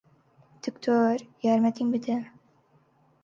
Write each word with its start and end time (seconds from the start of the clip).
دکتۆر، 0.63 1.17
یارمەتیم 1.45 1.87
بدە! 1.93 2.17